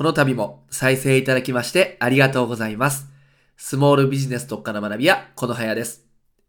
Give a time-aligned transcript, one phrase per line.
[0.00, 3.06] この度も再生いただきましてありがとうございます。
[3.58, 6.06] スモールビジネス特化の学び屋、このはやです。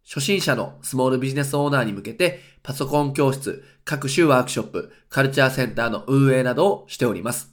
[0.07, 7.51] 初心者のスモールビジネスオーナーに向けて、パソコン教室、各種ワークショップ、カルチャーセンターの運営などをしております。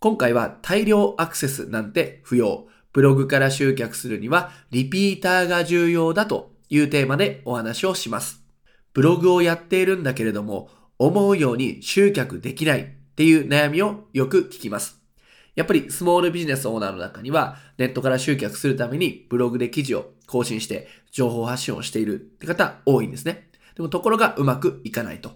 [0.00, 2.66] 今回は大量アクセスなんて不要。
[2.92, 8.42] ブログから集客するにはリピーターが重要だというテーマでお話をします。
[8.92, 15.02] ブログをやっているんだけれども、思うように集客できないっていう悩みをよく聞きます。
[15.56, 23.50] やっぱりスモールビジネスオーナーの中にはネットから集客するためにブログで記事を更新して情報発信をしているって方多いんですね。
[23.74, 25.32] でもところがうまくいかないと。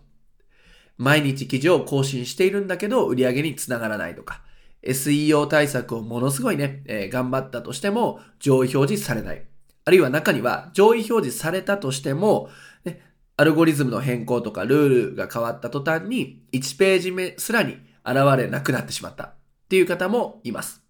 [0.97, 4.43] 毎日記事を更新しているんだけど売り上げにつながらないとか、
[4.85, 9.45] SEO 対策をものすごいね、えー頑張ったとしても上位表示されない。
[9.85, 12.49] あるいは中には上位表示されたとしても、
[13.37, 19.35] アルゴリズムの変更とかルールが変わった途端に1ページ目すらに現れなくなってしまったっ
[19.69, 20.83] ていう方もいます。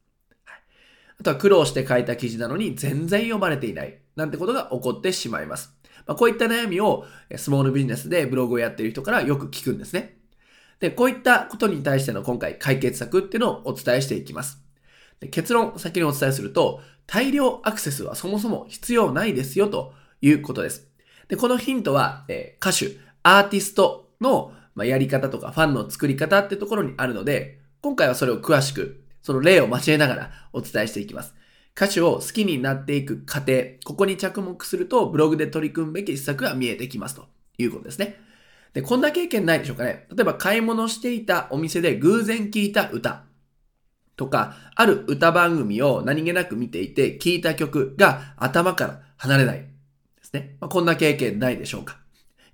[1.20, 5.72] あとは苦労して書いた記事なのに全然読まれていないなんてことが起こってしまいます。
[6.06, 7.04] まあ、こういった悩みを
[7.36, 10.18] スモールビジネスでブログをやっている人からよく聞くんですね。
[10.80, 14.58] で、こういったことに対しての今回解決策っていうのをお伝えしていきます。
[15.20, 20.91] で結論、先にお伝えすると、大量アクセスはそもそも必要ないですよということです。
[21.28, 31.34] で、このヒントは、え歌手、アーティストの、ま、やり方とかファンの作り方ってところにあるので、今回はそれを詳しく、その例を交えながらお伝えしていきます。
[31.76, 37.26] 歌手を好きになっていく過程、ここに着目すると、ブログで取り組むべき施策が見えてきますと
[37.58, 38.16] いうことですね。
[38.74, 40.06] で、こんな経験ないでしょうかね。
[40.14, 43.24] 例えば買い物していたお店で偶然聞いた歌
[44.16, 49.71] とか、ある歌番組を何気なく見ていて聞いた曲が頭から離れない
[50.32, 50.56] ね。
[50.60, 51.98] まあ、こんな経験ないでしょうか。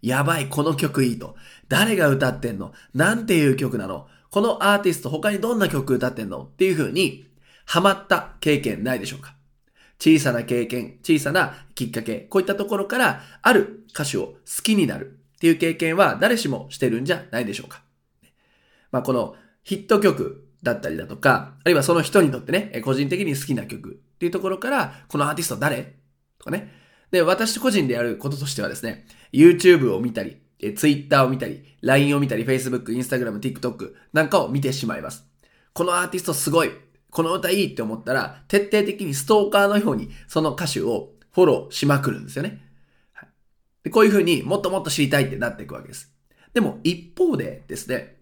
[0.00, 1.36] やばい、この曲いいと。
[1.68, 2.72] 誰が歌ってんの？
[2.94, 4.06] なんていう曲なの？
[4.30, 6.42] このアーティスト他にどんな曲歌ってんの？
[6.42, 7.26] っていう風に
[7.64, 9.34] ハマった経験ないでしょうか
[9.98, 17.82] 小さな経験、小さなきっかけ、こういったところからある歌手を好きになるっていう経験は誰しもしてるんじゃないでしょうか。
[18.92, 19.34] まあ、この
[19.64, 25.96] ヒット曲だったりだとか、あるいはその人にとってね、個人的に好きな曲っていうところから、このアーティスト誰？
[26.38, 26.72] とかね。
[27.10, 35.24] で、私個人でやることとしてはですね、YouTube を見たり、え Twitter を見たり、LINE を見たり、Facebook、Instagram、TikTok なんかを見てしまいます。
[35.72, 36.70] このアーティストすごい
[37.10, 42.60] この歌いいって思ったら、徹底的にストーカーのようにその歌手をフォローしまくるんですよね。
[43.12, 43.28] はい
[43.84, 46.12] でこういうふうにもっともっと知りたいってなっていくわけです。
[46.52, 48.16] でも一方でですね、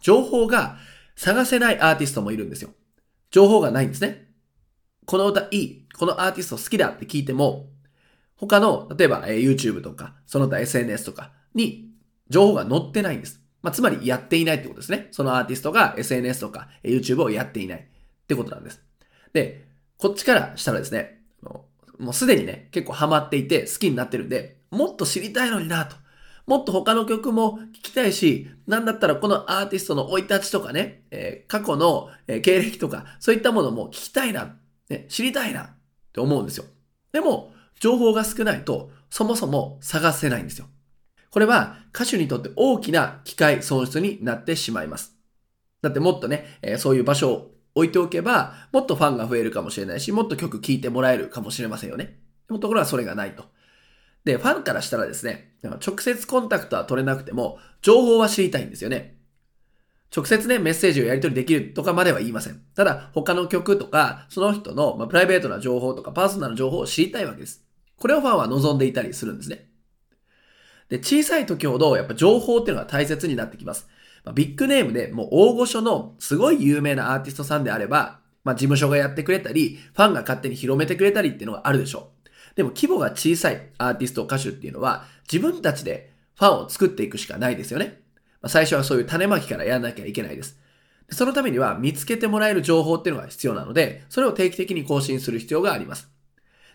[0.00, 0.78] 情報が
[1.14, 2.70] 探せないアーティストもいるんですよ。
[3.30, 4.28] 情報がないんですね。
[5.06, 7.68] この歌いい、このアーティスト好きだって聞いても、
[8.46, 11.90] 他の、例えば、え YouTube とか、その他 SNS とかに
[12.28, 13.40] 情報が載ってないんです。
[13.62, 15.08] まあ、つまりやっていないってことですね。
[15.10, 18.82] そのアーティストが SNS とかえ YouTube をやっていないってことなんです。
[19.32, 19.64] で、
[19.96, 21.22] こっちからしたらですね、
[21.98, 25.96] もうすでにね、結構ハマっていて好きになってるんで、もっと知りたいのになと。
[26.46, 34.56] もっと他の曲も聴きたいし、なんだったらこのアーティストの生い立ちとかね、えー過去の、え経歴とか、そういったものも聞きたいな、
[34.90, 35.68] ね、知りたいなっ
[36.12, 36.64] て思うんですよ。
[37.12, 40.66] でも、情報が少ないと、そもそも探せないんですよ。
[41.30, 45.16] これは歌手にとって大きな機会損失になってしまいます。
[45.82, 52.18] だってもっとね、えーそういう場所を置いておけば、もっとファンが増えるかもしれないし、もっと曲聴いてもらえるかもしれませんよね。
[52.46, 53.44] でもところがそれがないと。
[54.24, 59.16] で、ファンからしたらですね、直接コンタクトは取れなくても、情報は知りたいんですよね。
[60.14, 62.60] 直接ね、メッセージをやり取りできるとかまでは言いません。
[62.76, 67.64] ただ、他の曲とか、その人の、ま、プライベートな情報とか、パーソナル情報を知りたいわけです。
[67.96, 69.68] これをファンは望んでいたりするんですね。
[70.88, 73.88] で、小さい時ほど、やっぱ情報っていうのが大切になってきます。
[74.24, 82.28] ま、ビッグネームでもう大御所のすごい有名なアーティストさんであれば、まあ、事務所がやってくれたり、ファンが勝手に広めてくれたりっていうのがあるでしょう。
[82.54, 88.03] でも規模が小さいアーティスト歌手っていうのは、自分たちでファンを作っていくしかないですよね。
[88.44, 90.60] まあ、最初はそういう種まきからやらなきゃいけないです。
[91.08, 96.10] そのためには見つけてもらえる情報っていうのが必要なので、それを定期的に更新する必要があります。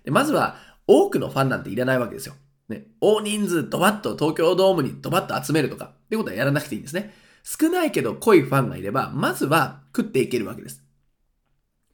[0.04, 0.56] でまずは、
[0.88, 2.34] 多くのファンなんていらないわけですよ。
[2.70, 7.14] ね、大人数ドバッと東京ドームにドバッと集めるとかっていうことはやらなくていいんですね。
[7.44, 10.84] 少ないけど濃いファンがいれば、まずは食っていけるわけです。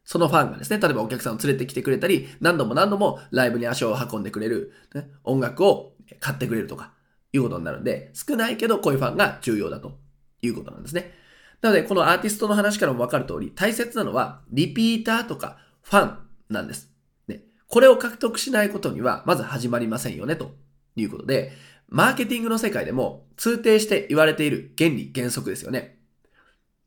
[0.05, 6.94] そのファンがですね、例えばお客さんを連れてきてくれたり、何度も何度もライブに足を運んでくれる、ね、音楽を買ってくれるとか、
[7.35, 9.97] いうことになるんで、少ないけど濃いファンが重要だと
[10.41, 11.13] いうことなんですね。
[11.61, 16.17] なので、このアーティストの話からもわかる通り、大切なのは、リピーターとかファン
[16.49, 16.91] なんです。
[17.27, 20.55] ね、これを獲得しないことには、まず始まりませんよね、と
[20.95, 21.51] いうことで、
[21.89, 25.99] マーケティングの世界でも通底して言われている原理、原則ですよね。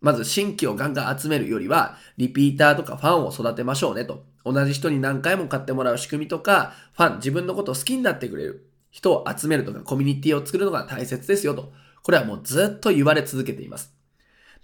[0.01, 4.27] まず新規をガンガン集めるよりは、リピーターとかファンを育てましょうねと。
[4.45, 8.68] 同じ人に何回も買ってもらう仕組みとか、ファン、自分のことを好きになってくれる
[8.99, 11.73] 人を集めるとか、コミュニティを作るのが大切ですよと。
[12.03, 13.95] これはもうずっと言われ続けています。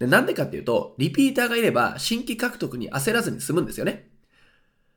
[0.01, 4.11] で、なんでかっていうと、リピーターがいれば新規獲得に焦らずに済むんですよね。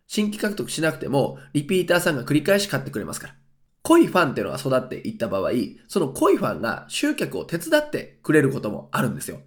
[0.07, 3.36] 新規獲得しなくても、リピーターさんが繰り返し買ってくれますから。
[3.84, 5.51] 濃いファンっていうのが育っていった場合、
[5.88, 9.39] その濃いファンが集客を手伝ってくれることもあるんですよ。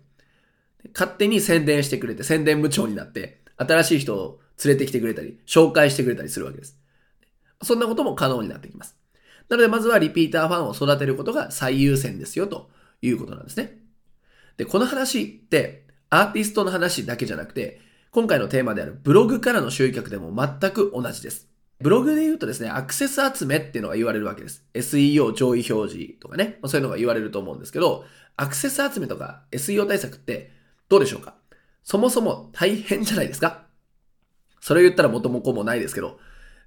[0.94, 6.78] 勝手に宣伝してくれて、宣伝部長になって、新しい人を連れてきてくれたり、紹介してくれたりするわけです。
[7.62, 8.99] そんなことも可能になってきます。
[9.50, 12.70] なので、まずはリピーターファンを育てることが最優先ですよ、と
[13.02, 13.78] いうことなんですね。
[14.56, 17.80] で、この話って、アーティストの話だけじゃなくて、
[18.10, 21.48] 今回のテーマであるブログからの集客でも全く同じです。
[21.80, 24.64] ブログで言うとですね、アクセス集めっていうのが言われるわけです。
[24.74, 28.04] SEO 上位表示とかね、そういうのが言われると思うんですけど、
[28.36, 30.52] アクセス集めとか SEO 対策って
[30.88, 31.34] どうでしょうか？
[31.82, 33.66] そもそも大変じゃないですか？
[34.60, 36.18] それ言ったら元も子もないですけど、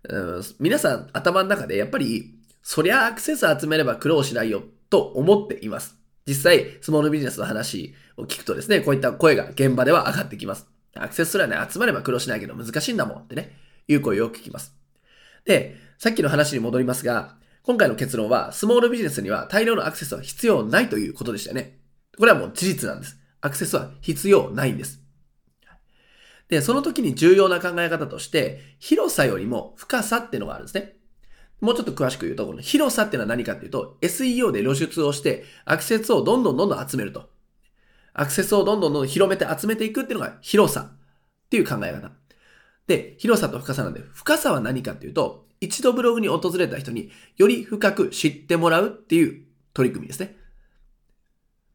[0.10, 5.98] うん、皆さん頭の中でやっぱり、そりゃアクセス集めれば苦労しないよと思っています。
[6.26, 10.68] 実際、スモールビジネスの話を聞くとですね、こういった声が現場では上がってきます。
[10.96, 13.52] アクセスすらね、集まれば苦労しないけど難しいんだもんってね、
[13.88, 14.74] いう声をよく聞きます。
[15.44, 21.80] で、さっきの話に戻りますが、今回の結論は、スモールビジネスには大量のアクセスは必要ないということでしたよね。
[22.18, 23.18] これはもう事実なんです。
[23.42, 25.02] アクセスは必要ないんです。
[26.48, 30.96] で、その時に重要な考え方として、広さよりも深さっていうのがあるんですね。
[31.64, 37.30] もうちょっと詳しく言うと、この広さっていうのは何かっていうと、SEO で露出をして、アクセスをどんどんどんどん集めると。
[38.14, 40.98] アクセスをどんどんどんどん広めて集めていくっていうのが広さっ
[41.50, 42.12] ていう考え方。
[42.88, 50.36] で、広さと深さなんで、深さは何かっていうと、一度ブログに訪れた人により深く知ってもらうっていう取り組みですね。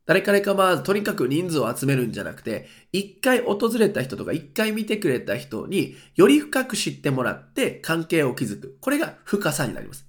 [0.08, 8.78] 誰から構わず、とにかく人数を集めるんじゃなくて、一回訪れた人とか一回見てくれた人により深く知ってもらって関係を築く。
[8.80, 10.06] これが深さになります。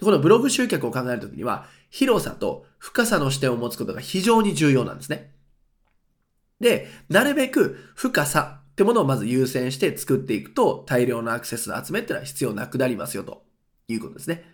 [0.00, 5.34] このブログ集客を考えるときには、広さと深さの視点を持つことが非常に重要なんですね。
[6.58, 13.44] で、なるべく深さってものをまず優先して作っていくと、大量のアクセスの集めってのは必要なくなりますよ、と
[13.86, 14.46] いうことですね。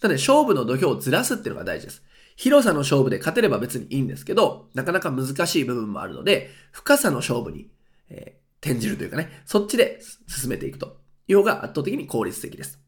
[0.00, 2.02] なので、勝負の土俵をずらすっていうのが大事です。
[2.36, 7.70] 広さの勝負で勝てれば別にいいんですけど、なかなか難しい部分もあるので、深さの勝負に、
[8.08, 10.98] えー、転じるというかね、そっちで進めていくと
[11.28, 12.80] いう方が圧倒的に効率的です。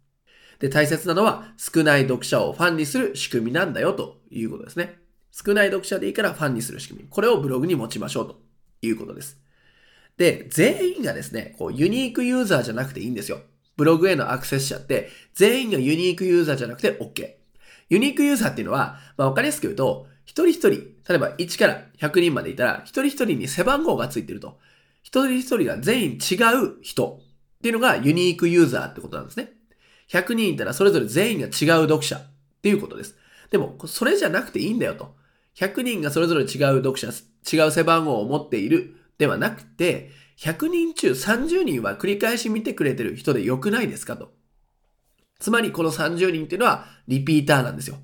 [0.59, 4.99] で、大切なのは少ない読者をファンにする仕組みなんだよということですね。
[5.31, 7.09] 少ない読者でいいからファンにする仕組み。
[7.09, 8.41] これをブログに持ちましょうと
[8.81, 9.39] いうことです。
[10.17, 13.41] で、全員がですね、こう、ユニークユーザーじゃなくていいんですよ。
[13.77, 17.35] ブログへのアクセス者って、全員がユニークユーザーじゃなくて OK。
[17.89, 20.71] ユニークユーザーっていうのは、まあ、わかりやすく言うと、一人一人、
[21.09, 24.59] 例えば1から100人までいたら、一人一人に背番号がついてると。
[25.03, 27.21] 一人一人が全員違う人
[27.59, 29.53] っていうのがユニークユーザーってことなんですね。
[30.11, 31.53] 100人いたらそれぞれ全員が違う
[31.89, 32.23] 読者っ
[32.61, 33.15] ていうことです。
[33.51, 35.15] でも、それじゃなくていいんだよと。
[35.57, 36.49] 100人がそれぞれ違う
[36.83, 44.33] 読者、違う背番号を持っているではなくて、100人中30人は繰り返し見てくれてる人で良くないですかと。
[45.39, 47.97] つまりこの30人っていうのはリピーターなんですよ。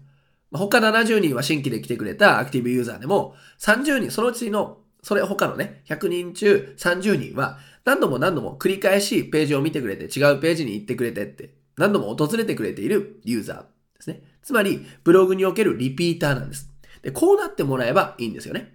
[0.52, 13.66] 他70人は新規で来てくれたアクティブユーザーでも、30人、そのうちの、それ他のね、100人中30人は何度も何度も繰り返しページを見てくれて違うページに行ってくれてって何度も訪れてくれているユーザーで
[14.00, 14.22] すね。
[14.42, 16.70] つまりブログにおけるリピーターなんです。
[17.02, 18.74] で、こうなってもらえばいいんですよね。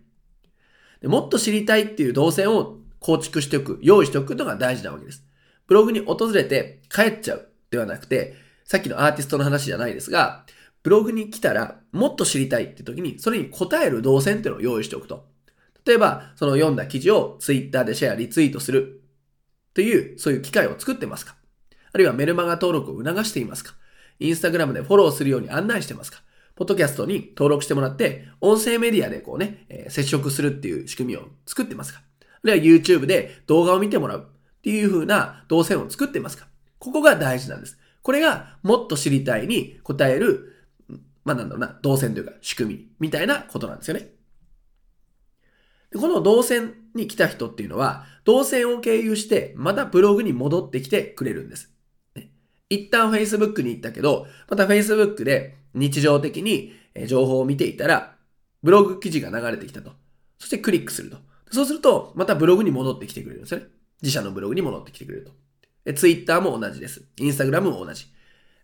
[1.01, 5.23] でもっと知りたいっていう動線を構築しておく、用意しておくのが大事なわけです。
[5.67, 10.45] ブログに訪れて帰っちゃうではなくて、さっきのアーティストの話じゃないですが、
[10.83, 15.25] ブログに来たらもっと知りたいって時に、それに答える動線っていうのを用意しておくと。
[15.85, 19.03] 例えば、その読んだ記事を Twitter でシェア、リツイートする。
[19.73, 21.35] という、そういう機会を作ってますか。
[21.93, 23.73] あるいはメルマガ登録を促していますか。
[24.19, 26.21] インスタグラムでフォローするように案内してますか。
[26.55, 32.01] ポッドキャストに登録してもらって、音声メディアでこうね、えー、接触するっていう仕組みを作ってますか。
[32.21, 36.47] あるいは YouTube で動画を見てもらうっていう風な動線を作ってますか。
[36.79, 37.77] ここが大事なんです。
[38.01, 40.53] これがもっと知りたいに答える、
[41.23, 44.11] まあなんだろうな、動線というか仕組みみたいなことなんですよね。
[45.95, 51.71] この動線に来た人っていうのは、動線を経由してまたブログに戻ってきてくれるんです。
[52.69, 56.73] 一旦 Facebook に行ったけど、また Facebook で日常的に
[57.07, 58.15] 情報を見ていたら、
[58.63, 59.91] ブログ記事が流れてきたと。
[60.39, 61.17] そしてクリックすると。
[61.51, 63.67] そうすると、またブログに戻ってきてくれるんですよね。
[64.01, 65.31] 自社のブログに戻ってきてくれると。
[65.93, 67.03] ツイッターも同じです。
[67.17, 68.05] インスタグラムも同じ。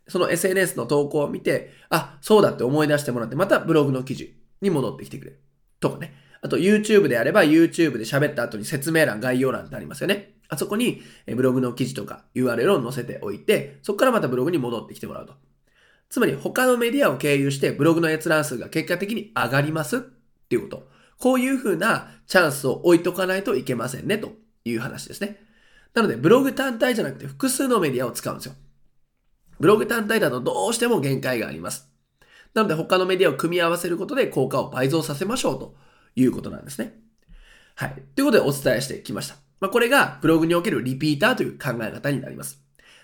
[0.07, 5.39] その SNS の投稿を見て、あ、そうだって思い出してもらって、またブログの記事に戻ってきてくれる。
[5.79, 6.13] とかね。
[6.41, 10.33] あと YouTube であれば YouTube で喋った後に説明欄、概要欄ってありますよね。
[10.49, 15.33] あそこにブログの記事とか URL を載せておいて、そこからまたブログに戻ってきてもらうと。
[16.09, 20.87] つまり他のメディアを経由してブログの閲覧数が結果的に上がりますっていうこと。
[21.17, 24.33] こういう風なチャンスを置いとかないといけませんねと
[24.65, 25.39] いう話ですね。
[25.93, 28.53] なのでブログ単体じゃなくて複数のメディアを使うんですよ。
[29.59, 31.89] ブログ単体だとどうしても限界があります。
[32.53, 35.75] なので他のメディアを組み合わせることで効果を倍増させましょうと
[36.15, 36.99] いうことなんですね。
[37.75, 38.03] はい。
[38.15, 39.35] ということでお伝えしてきました。
[39.59, 42.61] まあ、これがブログにおけるリピーターという考え方になります。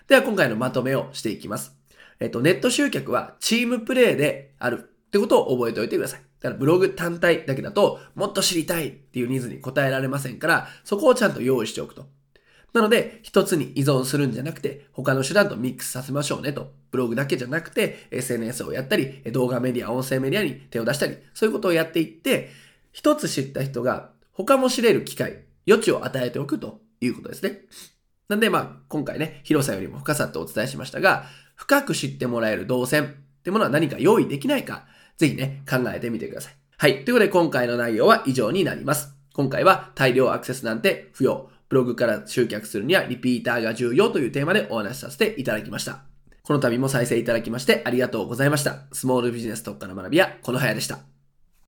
[0.07, 1.75] では今回のまとめをしていきます。
[2.19, 6.21] えっと、ネット集客はチームプレイであるってことを覚えておいてください。
[6.41, 12.07] だからブログ単体だけだともっと知りたいっていうニーズに応えられませんから、そこをちゃんと用意しておくと。
[12.73, 16.71] なので、一つに依存するんじゃなくて、他の手段とミックスさせましょうねと。
[16.91, 22.49] ブログだけじゃなくて、SNS をやったり、動画メディア、音声メディアに手を出したり、そういうことをやっていって、
[22.91, 27.61] 一つ知った人が他も知れる機会、余地を与えておくということですね。
[28.27, 33.07] なんでまあ、今回ね、広さよりも深さとお伝えしましたが、深く知ってもらえる動線っ
[33.43, 34.85] てものは何か用意できないか、
[35.17, 36.55] ぜひね、考えてみてください。
[36.77, 37.03] はい。
[37.03, 39.13] ということで今回の内容は以上になります。
[39.33, 41.49] 今回は大量アクセスなんて不要。
[41.69, 46.03] ブログから集客するにはリピーターが重要というテーマでお話しさせていただきました。
[46.43, 48.87] この度も再生いただきましてありがとうございました。
[48.91, 51.18] スモールビジネス特化の学びはこの早でした。